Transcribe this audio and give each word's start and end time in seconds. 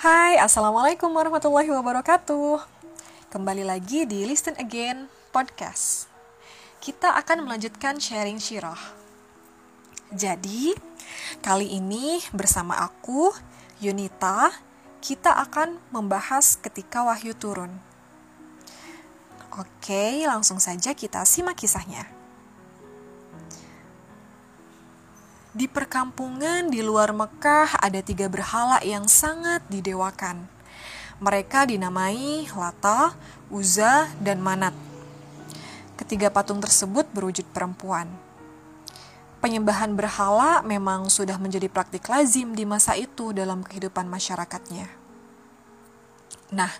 Hai, 0.00 0.40
Assalamualaikum 0.40 1.12
warahmatullahi 1.12 1.68
wabarakatuh. 1.68 2.56
Kembali 3.28 3.68
lagi 3.68 4.08
di 4.08 4.24
Listen 4.24 4.56
Again 4.56 5.12
Podcast. 5.28 6.08
Kita 6.80 7.20
akan 7.20 7.44
melanjutkan 7.44 8.00
sharing 8.00 8.40
syirah. 8.40 8.80
Jadi, 10.08 10.72
kali 11.44 11.76
ini 11.76 12.16
bersama 12.32 12.80
aku, 12.80 13.28
Yunita 13.84 14.48
Kita 15.04 15.36
akan 15.36 15.76
membahas 15.92 16.56
ketika 16.56 17.04
wahyu 17.04 17.36
turun. 17.36 17.76
Oke, 19.60 20.24
langsung 20.24 20.64
saja 20.64 20.96
kita 20.96 21.28
simak 21.28 21.60
kisahnya 21.60 22.19
Di 25.50 25.66
perkampungan 25.66 26.70
di 26.70 26.78
luar 26.78 27.10
Mekah 27.10 27.82
ada 27.82 27.98
tiga 28.06 28.30
berhala 28.30 28.78
yang 28.86 29.10
sangat 29.10 29.66
didewakan. 29.66 30.46
Mereka 31.18 31.66
dinamai 31.66 32.46
Lata, 32.54 33.18
Uza, 33.50 34.06
dan 34.22 34.38
Manat. 34.38 34.70
Ketiga 35.98 36.30
patung 36.30 36.62
tersebut 36.62 37.10
berwujud 37.10 37.50
perempuan. 37.50 38.06
Penyembahan 39.42 39.90
berhala 39.98 40.62
memang 40.62 41.10
sudah 41.10 41.34
menjadi 41.34 41.66
praktik 41.66 42.06
lazim 42.06 42.54
di 42.54 42.62
masa 42.62 42.94
itu 42.94 43.34
dalam 43.34 43.66
kehidupan 43.66 44.06
masyarakatnya. 44.06 44.86
Nah, 46.54 46.70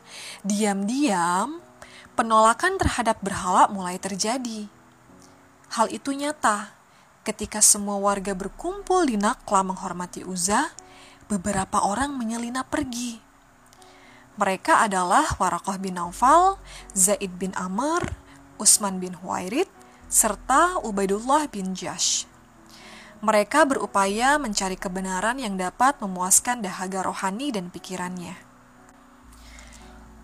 diam-diam 0.46 1.58
penolakan 2.14 2.78
terhadap 2.78 3.18
berhala 3.18 3.66
mulai 3.66 3.98
terjadi. 3.98 4.70
Hal 5.74 5.90
itu 5.90 6.14
nyata 6.14 6.79
Ketika 7.20 7.60
semua 7.60 8.00
warga 8.00 8.32
berkumpul 8.32 9.04
di 9.04 9.20
Nakla 9.20 9.60
menghormati 9.60 10.24
Uza, 10.24 10.72
beberapa 11.28 11.84
orang 11.84 12.16
menyelinap 12.16 12.72
pergi. 12.72 13.20
Mereka 14.40 14.88
adalah 14.88 15.28
Warakoh 15.36 15.76
bin 15.76 16.00
Naufal, 16.00 16.56
Zaid 16.96 17.36
bin 17.36 17.52
Amr, 17.60 18.16
Usman 18.56 19.04
bin 19.04 19.20
Huairid, 19.20 19.68
serta 20.08 20.80
Ubaidullah 20.80 21.44
bin 21.52 21.76
Jash. 21.76 22.24
Mereka 23.20 23.68
berupaya 23.68 24.40
mencari 24.40 24.80
kebenaran 24.80 25.36
yang 25.36 25.60
dapat 25.60 26.00
memuaskan 26.00 26.64
dahaga 26.64 27.04
rohani 27.04 27.52
dan 27.52 27.68
pikirannya. 27.68 28.32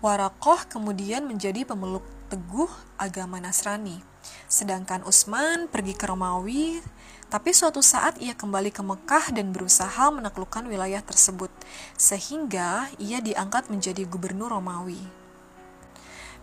Warakoh 0.01 0.65
kemudian 0.65 1.29
menjadi 1.29 1.61
pemeluk 1.61 2.09
teguh 2.33 2.73
agama 2.97 3.37
Nasrani 3.37 4.16
Sedangkan 4.47 5.03
Utsman 5.03 5.67
pergi 5.67 5.93
ke 5.97 6.07
Romawi, 6.07 6.79
tapi 7.27 7.51
suatu 7.51 7.83
saat 7.83 8.15
ia 8.23 8.31
kembali 8.31 8.71
ke 8.71 8.79
Mekah 8.79 9.35
dan 9.35 9.51
berusaha 9.51 10.07
menaklukkan 10.15 10.63
wilayah 10.63 11.03
tersebut, 11.03 11.51
sehingga 11.99 12.87
ia 12.95 13.19
diangkat 13.19 13.67
menjadi 13.67 14.07
gubernur 14.07 14.55
Romawi. 14.55 15.03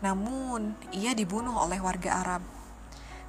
Namun, 0.05 0.77
ia 0.93 1.17
dibunuh 1.17 1.57
oleh 1.57 1.81
warga 1.81 2.21
Arab. 2.21 2.43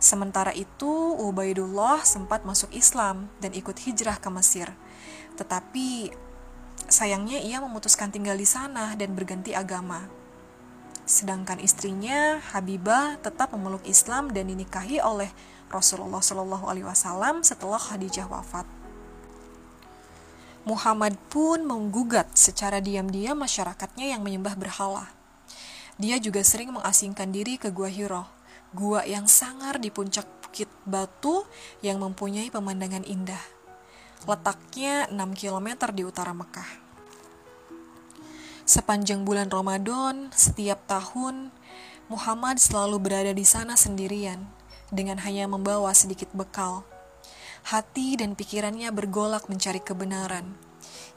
Sementara 0.03 0.51
itu, 0.51 1.15
Ubaidullah 1.15 2.03
sempat 2.03 2.43
masuk 2.43 2.67
Islam 2.75 3.31
dan 3.39 3.55
ikut 3.55 3.79
hijrah 3.87 4.19
ke 4.19 4.27
Mesir. 4.27 4.67
Tetapi, 5.39 6.11
sayangnya 6.91 7.39
ia 7.39 7.63
memutuskan 7.63 8.11
tinggal 8.11 8.35
di 8.35 8.43
sana 8.43 8.99
dan 8.99 9.15
berganti 9.15 9.55
agama. 9.55 10.24
Sedangkan 11.05 11.61
istrinya 11.61 12.41
Habibah 12.49 13.21
tetap 13.21 13.53
memeluk 13.53 13.85
Islam 13.85 14.33
dan 14.33 14.49
dinikahi 14.49 14.97
oleh 14.97 15.29
Rasulullah 15.69 16.21
Shallallahu 16.21 16.65
Alaihi 16.65 16.85
Wasallam 16.89 17.45
setelah 17.45 17.77
Khadijah 17.77 18.25
wafat. 18.25 18.65
Muhammad 20.65 21.13
pun 21.29 21.61
menggugat 21.61 22.33
secara 22.33 22.81
diam-diam 22.81 23.37
masyarakatnya 23.37 24.17
yang 24.17 24.25
menyembah 24.25 24.57
berhala. 24.57 25.05
Dia 26.01 26.17
juga 26.17 26.41
sering 26.41 26.73
mengasingkan 26.73 27.29
diri 27.29 27.61
ke 27.61 27.69
Gua 27.69 27.85
Hiro, 27.85 28.25
gua 28.73 29.05
yang 29.05 29.29
sangar 29.29 29.77
di 29.77 29.93
puncak 29.93 30.25
bukit 30.41 30.65
batu 30.89 31.45
yang 31.85 32.01
mempunyai 32.01 32.49
pemandangan 32.49 33.05
indah. 33.05 33.43
Letaknya 34.25 35.05
6 35.13 35.37
km 35.37 35.93
di 35.93 36.01
utara 36.01 36.33
Mekah. 36.33 36.84
Sepanjang 38.75 39.23
bulan 39.23 39.47
Ramadan, 39.47 40.35
setiap 40.35 40.83
tahun, 40.83 41.47
Muhammad 42.11 42.59
selalu 42.59 42.99
berada 42.99 43.31
di 43.31 43.47
sana 43.47 43.79
sendirian, 43.79 44.51
dengan 44.91 45.15
hanya 45.23 45.47
membawa 45.47 45.95
sedikit 45.95 46.27
bekal. 46.35 46.83
Hati 47.71 48.19
dan 48.19 48.35
pikirannya 48.35 48.91
bergolak 48.91 49.47
mencari 49.47 49.79
kebenaran, 49.79 50.59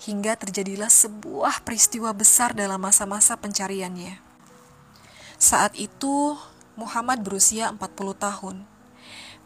hingga 0.07 0.39
terjadilah 0.39 0.87
sebuah 0.87 1.67
peristiwa 1.67 2.15
besar 2.15 2.55
dalam 2.55 2.79
masa-masa 2.79 3.35
pencariannya. 3.35 4.23
Saat 5.35 5.75
itu, 5.75 6.39
Muhammad 6.79 7.27
berusia 7.27 7.75
40 7.75 8.15
tahun. 8.23 8.57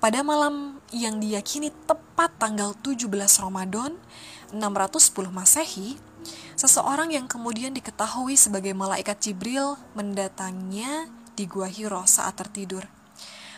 Pada 0.05 0.21
malam 0.21 0.85
yang 0.93 1.17
diyakini 1.17 1.73
tepat 1.89 2.37
tanggal 2.37 2.77
17 2.77 3.09
Ramadan 3.41 3.97
610 4.53 5.33
Masehi, 5.33 6.12
Seseorang 6.63 7.11
yang 7.11 7.27
kemudian 7.27 7.75
diketahui 7.75 8.39
sebagai 8.39 8.71
malaikat 8.71 9.19
Jibril 9.19 9.75
mendatanginya 9.99 11.11
di 11.35 11.51
Gua 11.51 11.67
Hiro 11.67 12.07
saat 12.07 12.39
tertidur. 12.39 12.87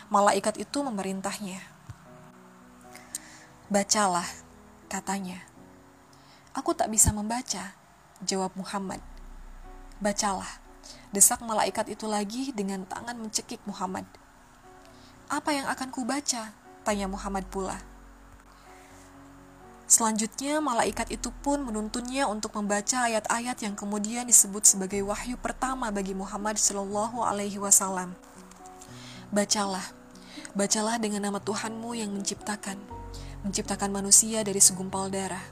Malaikat 0.09 0.57
itu 0.57 0.81
memerintahnya. 0.81 1.61
Bacalah, 3.69 4.25
katanya. 4.89 5.37
Aku 6.57 6.73
tak 6.73 6.89
bisa 6.89 7.13
membaca, 7.13 7.77
jawab 8.25 8.57
Muhammad. 8.57 9.05
Bacalah, 10.01 10.57
desak 11.13 11.45
malaikat 11.45 11.93
itu 11.93 12.09
lagi 12.09 12.57
dengan 12.57 12.89
tangan 12.89 13.21
mencekik 13.21 13.61
Muhammad. 13.69 14.09
Apa 15.29 15.53
yang 15.53 15.69
akan 15.69 15.93
kubaca? 15.93 16.57
Tanya 16.81 17.05
Muhammad 17.05 17.45
pula. 17.53 17.77
Selanjutnya, 19.85 20.57
malaikat 20.65 21.13
itu 21.13 21.29
pun 21.45 21.61
menuntunnya 21.61 22.25
untuk 22.25 22.57
membaca 22.57 23.05
ayat-ayat 23.05 23.61
yang 23.61 23.77
kemudian 23.77 24.25
disebut 24.25 24.65
sebagai 24.65 25.05
wahyu 25.05 25.37
pertama 25.37 25.93
bagi 25.93 26.17
Muhammad 26.17 26.57
Shallallahu 26.57 27.21
Alaihi 27.21 27.61
Wasallam. 27.61 28.17
Bacalah, 29.29 29.85
bacalah 30.57 30.97
dengan 30.97 31.29
nama 31.29 31.37
Tuhanmu 31.37 31.93
yang 31.93 32.09
menciptakan, 32.17 32.81
menciptakan 33.45 33.93
manusia 33.93 34.41
dari 34.41 34.57
segumpal 34.57 35.13
darah. 35.13 35.43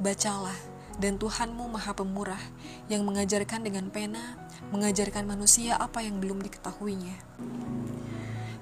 Bacalah, 0.00 0.56
dan 0.98 1.18
Tuhanmu 1.18 1.68
Maha 1.68 1.92
Pemurah 1.92 2.40
yang 2.86 3.04
mengajarkan 3.04 3.66
dengan 3.66 3.90
pena, 3.90 4.38
mengajarkan 4.70 5.26
manusia 5.26 5.76
apa 5.76 6.00
yang 6.00 6.22
belum 6.22 6.40
diketahuinya. 6.40 7.16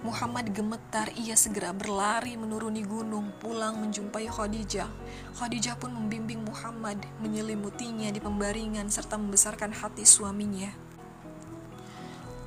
Muhammad 0.02 0.50
gemetar, 0.50 1.14
ia 1.14 1.38
segera 1.38 1.70
berlari 1.70 2.34
menuruni 2.34 2.82
gunung, 2.82 3.30
pulang 3.38 3.78
menjumpai 3.78 4.26
Khadijah. 4.26 4.90
Khadijah 5.38 5.78
pun 5.78 5.94
membimbing 5.94 6.42
Muhammad, 6.42 6.98
menyelimutinya 7.22 8.10
di 8.10 8.18
pembaringan 8.18 8.90
serta 8.90 9.14
membesarkan 9.14 9.70
hati 9.70 10.02
suaminya. 10.02 10.74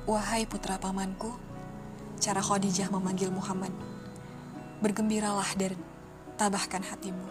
Wahai 0.04 0.44
putra 0.44 0.76
pamanku, 0.76 1.32
cara 2.20 2.44
Khadijah 2.44 2.92
memanggil 2.92 3.32
Muhammad. 3.32 3.72
Bergembiralah 4.84 5.48
dan 5.56 5.80
tabahkan 6.36 6.84
hatimu. 6.84 7.24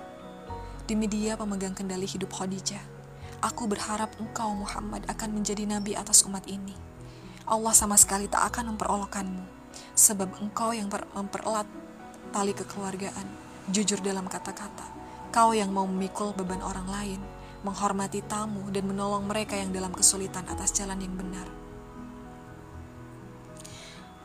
Demi 0.89 1.05
dia 1.05 1.37
pemegang 1.37 1.77
kendali 1.77 2.09
hidup 2.09 2.33
Khadijah. 2.33 2.81
Aku 3.45 3.69
berharap 3.69 4.17
engkau 4.17 4.57
Muhammad 4.57 5.05
akan 5.05 5.37
menjadi 5.37 5.69
nabi 5.69 5.93
atas 5.93 6.25
umat 6.25 6.49
ini. 6.49 6.73
Allah 7.45 7.77
sama 7.77 7.93
sekali 7.93 8.25
tak 8.25 8.41
akan 8.49 8.73
memperolokkanmu 8.73 9.54
sebab 9.95 10.41
engkau 10.41 10.75
yang 10.75 10.91
mempererat 10.91 11.67
tali 12.35 12.51
kekeluargaan, 12.51 13.27
jujur 13.71 14.03
dalam 14.03 14.27
kata-kata. 14.27 14.87
Kau 15.31 15.51
yang 15.51 15.71
mau 15.71 15.87
memikul 15.87 16.31
beban 16.35 16.63
orang 16.63 16.87
lain, 16.87 17.21
menghormati 17.63 18.23
tamu, 18.27 18.67
dan 18.71 18.85
menolong 18.87 19.25
mereka 19.25 19.57
yang 19.57 19.73
dalam 19.73 19.91
kesulitan 19.91 20.45
atas 20.51 20.75
jalan 20.75 20.99
yang 21.01 21.15
benar. 21.17 21.47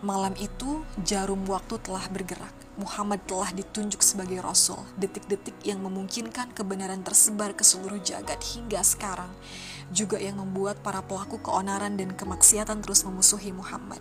Malam 0.00 0.32
itu, 0.41 0.81
jarum 1.05 1.44
waktu 1.44 1.76
telah 1.85 2.08
bergerak. 2.08 2.56
Muhammad 2.81 3.20
telah 3.29 3.53
ditunjuk 3.53 4.00
sebagai 4.00 4.41
rasul. 4.41 4.81
Detik-detik 4.96 5.61
yang 5.61 5.85
memungkinkan 5.85 6.56
kebenaran 6.56 7.05
tersebar 7.05 7.53
ke 7.53 7.61
seluruh 7.61 8.00
jagat 8.00 8.41
hingga 8.56 8.81
sekarang, 8.81 9.29
juga 9.93 10.17
yang 10.17 10.41
membuat 10.41 10.81
para 10.81 11.05
pelaku 11.05 11.37
keonaran 11.44 12.00
dan 12.00 12.17
kemaksiatan 12.17 12.81
terus 12.81 13.05
memusuhi 13.05 13.53
Muhammad. 13.53 14.00